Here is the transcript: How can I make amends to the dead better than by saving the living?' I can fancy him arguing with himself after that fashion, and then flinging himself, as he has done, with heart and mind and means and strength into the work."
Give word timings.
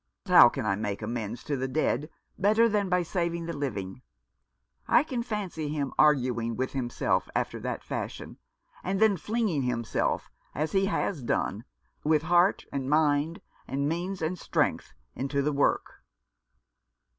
How 0.25 0.49
can 0.49 0.65
I 0.65 0.75
make 0.75 1.03
amends 1.03 1.43
to 1.43 1.55
the 1.55 1.67
dead 1.67 2.09
better 2.35 2.67
than 2.67 2.89
by 2.89 3.03
saving 3.03 3.45
the 3.45 3.53
living?' 3.53 4.01
I 4.87 5.03
can 5.03 5.21
fancy 5.21 5.69
him 5.69 5.93
arguing 5.99 6.55
with 6.55 6.71
himself 6.71 7.29
after 7.35 7.59
that 7.59 7.83
fashion, 7.83 8.39
and 8.83 8.99
then 8.99 9.15
flinging 9.15 9.61
himself, 9.61 10.31
as 10.55 10.71
he 10.71 10.87
has 10.87 11.21
done, 11.21 11.65
with 12.03 12.23
heart 12.23 12.65
and 12.73 12.89
mind 12.89 13.41
and 13.67 13.87
means 13.87 14.23
and 14.23 14.39
strength 14.39 14.91
into 15.15 15.43
the 15.43 15.53
work." 15.53 16.01